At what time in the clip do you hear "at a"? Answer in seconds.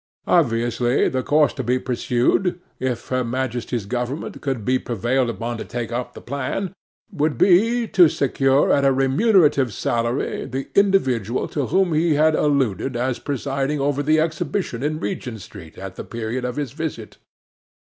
8.73-8.91